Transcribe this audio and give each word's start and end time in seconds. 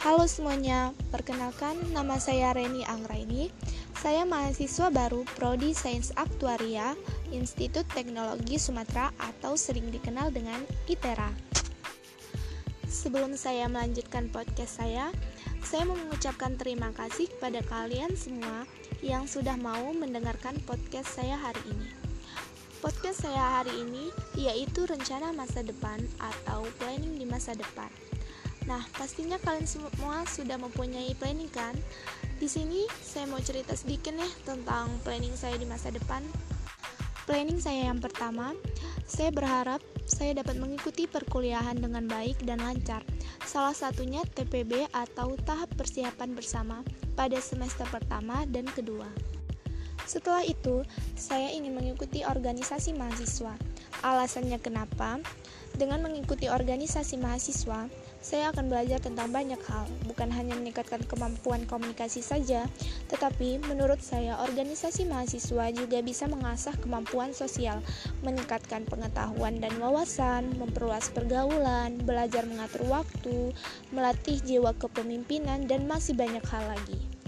Halo 0.00 0.24
semuanya, 0.24 0.96
perkenalkan 1.12 1.76
nama 1.92 2.16
saya 2.16 2.56
Reni 2.56 2.88
Anggraini. 2.88 3.52
Saya 4.00 4.24
mahasiswa 4.24 4.88
baru 4.88 5.28
Prodi 5.36 5.76
Sains 5.76 6.08
Aktuaria 6.16 6.96
Institut 7.28 7.84
Teknologi 7.92 8.56
Sumatera 8.56 9.12
atau 9.20 9.60
sering 9.60 9.92
dikenal 9.92 10.32
dengan 10.32 10.64
ITERA. 10.88 11.28
Sebelum 12.88 13.36
saya 13.36 13.68
melanjutkan 13.68 14.32
podcast 14.32 14.80
saya, 14.80 15.12
saya 15.60 15.84
mau 15.84 16.00
mengucapkan 16.00 16.56
terima 16.56 16.96
kasih 16.96 17.28
kepada 17.36 17.60
kalian 17.68 18.16
semua 18.16 18.64
yang 19.04 19.28
sudah 19.28 19.60
mau 19.60 19.92
mendengarkan 19.92 20.56
podcast 20.64 21.12
saya 21.12 21.36
hari 21.36 21.60
ini. 21.76 21.92
Podcast 22.80 23.28
saya 23.28 23.60
hari 23.60 23.76
ini 23.84 24.08
yaitu 24.32 24.88
rencana 24.88 25.36
masa 25.36 25.60
depan 25.60 26.00
atau 26.16 26.64
planning 26.80 27.20
di 27.20 27.28
masa 27.28 27.52
depan. 27.52 27.92
Nah, 28.68 28.84
pastinya 28.96 29.40
kalian 29.40 29.64
semua 29.64 30.24
sudah 30.28 30.60
mempunyai 30.60 31.16
planning 31.16 31.48
kan? 31.48 31.72
Di 32.40 32.48
sini 32.48 32.88
saya 33.00 33.28
mau 33.28 33.40
cerita 33.40 33.76
sedikit 33.76 34.12
nih 34.16 34.32
tentang 34.44 34.88
planning 35.04 35.32
saya 35.36 35.56
di 35.56 35.64
masa 35.68 35.92
depan. 35.92 36.20
Planning 37.28 37.60
saya 37.62 37.92
yang 37.92 38.02
pertama, 38.02 38.56
saya 39.06 39.30
berharap 39.30 39.78
saya 40.08 40.34
dapat 40.42 40.58
mengikuti 40.58 41.06
perkuliahan 41.06 41.78
dengan 41.78 42.04
baik 42.10 42.42
dan 42.42 42.58
lancar. 42.58 43.06
Salah 43.46 43.76
satunya 43.76 44.26
TPB 44.26 44.90
atau 44.90 45.38
tahap 45.46 45.70
persiapan 45.78 46.34
bersama 46.34 46.82
pada 47.14 47.38
semester 47.38 47.86
pertama 47.88 48.42
dan 48.50 48.66
kedua. 48.66 49.06
Setelah 50.10 50.42
itu, 50.42 50.82
saya 51.14 51.54
ingin 51.54 51.70
mengikuti 51.70 52.26
organisasi 52.26 52.98
mahasiswa. 52.98 53.54
Alasannya 54.02 54.58
kenapa? 54.58 55.22
Dengan 55.78 56.02
mengikuti 56.02 56.50
organisasi 56.50 57.14
mahasiswa, 57.22 57.86
saya 58.18 58.50
akan 58.50 58.66
belajar 58.66 58.98
tentang 58.98 59.30
banyak 59.30 59.62
hal, 59.70 59.86
bukan 60.10 60.34
hanya 60.34 60.58
meningkatkan 60.58 61.06
kemampuan 61.06 61.62
komunikasi 61.62 62.26
saja, 62.26 62.66
tetapi 63.06 63.62
menurut 63.70 64.02
saya 64.02 64.34
organisasi 64.42 65.06
mahasiswa 65.06 65.70
juga 65.70 66.02
bisa 66.02 66.26
mengasah 66.26 66.74
kemampuan 66.82 67.30
sosial, 67.30 67.78
meningkatkan 68.26 68.82
pengetahuan 68.90 69.62
dan 69.62 69.78
wawasan, 69.78 70.58
memperluas 70.58 71.06
pergaulan, 71.14 72.02
belajar 72.02 72.42
mengatur 72.50 72.82
waktu, 72.90 73.54
melatih 73.94 74.42
jiwa 74.42 74.74
kepemimpinan, 74.74 75.70
dan 75.70 75.86
masih 75.86 76.18
banyak 76.18 76.42
hal 76.50 76.66
lagi. 76.66 77.19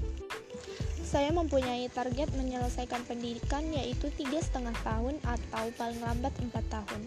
Saya 1.12 1.28
mempunyai 1.28 1.92
target 1.92 2.32
menyelesaikan 2.40 3.04
pendidikan 3.04 3.60
yaitu 3.68 4.08
tiga 4.16 4.40
setengah 4.40 4.72
tahun 4.80 5.20
atau 5.28 5.68
paling 5.76 6.00
lambat 6.00 6.32
4 6.40 6.56
tahun. 6.72 7.04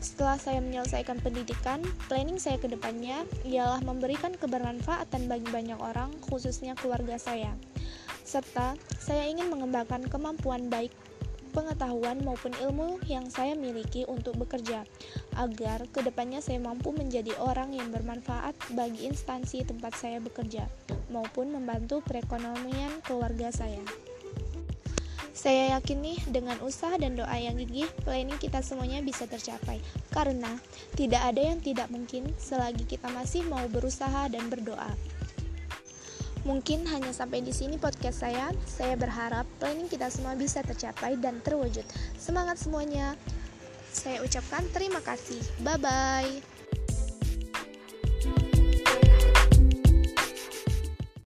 Setelah 0.00 0.40
saya 0.40 0.64
menyelesaikan 0.64 1.20
pendidikan, 1.20 1.84
planning 2.08 2.40
saya 2.40 2.56
ke 2.56 2.72
depannya 2.72 3.28
ialah 3.44 3.84
memberikan 3.84 4.32
kebermanfaatan 4.32 5.28
bagi 5.28 5.44
banyak 5.52 5.76
orang, 5.76 6.08
khususnya 6.24 6.72
keluarga 6.72 7.20
saya. 7.20 7.52
Serta, 8.24 8.80
saya 8.96 9.28
ingin 9.28 9.52
mengembangkan 9.52 10.08
kemampuan 10.08 10.72
baik 10.72 10.96
pengetahuan 11.52 12.24
maupun 12.24 12.50
ilmu 12.56 12.98
yang 13.06 13.28
saya 13.28 13.52
miliki 13.52 14.08
untuk 14.08 14.40
bekerja, 14.40 14.88
agar 15.36 15.84
ke 15.92 16.00
depannya 16.00 16.40
saya 16.40 16.58
mampu 16.58 16.90
menjadi 16.90 17.36
orang 17.38 17.76
yang 17.76 17.92
bermanfaat 17.92 18.56
bagi 18.72 19.04
instansi 19.04 19.62
tempat 19.68 19.92
saya 19.94 20.18
bekerja, 20.18 20.64
maupun 21.12 21.52
membantu 21.52 22.00
perekonomian 22.02 23.04
keluarga 23.04 23.52
saya. 23.52 23.84
Saya 25.32 25.80
yakin 25.80 25.98
nih 26.04 26.18
dengan 26.28 26.60
usaha 26.60 26.92
dan 27.00 27.16
doa 27.16 27.32
yang 27.34 27.56
gigih, 27.56 27.88
planning 28.04 28.36
kita 28.36 28.60
semuanya 28.60 29.00
bisa 29.00 29.24
tercapai. 29.24 29.80
Karena 30.12 30.60
tidak 30.92 31.24
ada 31.24 31.40
yang 31.40 31.58
tidak 31.58 31.88
mungkin 31.88 32.30
selagi 32.36 32.84
kita 32.84 33.08
masih 33.10 33.42
mau 33.48 33.64
berusaha 33.72 34.28
dan 34.28 34.52
berdoa. 34.52 34.92
Mungkin 36.42 36.86
hanya 36.90 37.14
sampai 37.14 37.42
di 37.42 37.54
sini 37.54 37.78
podcast 37.78 38.26
saya. 38.26 38.50
Saya 38.66 38.98
berharap 38.98 39.46
planning 39.62 39.86
kita 39.86 40.10
semua 40.10 40.34
bisa 40.34 40.62
tercapai 40.62 41.14
dan 41.18 41.38
terwujud. 41.42 41.86
Semangat 42.18 42.58
semuanya. 42.58 43.14
Saya 43.92 44.24
ucapkan 44.24 44.66
terima 44.74 44.98
kasih. 45.04 45.38
Bye 45.62 45.78
bye. 45.78 46.51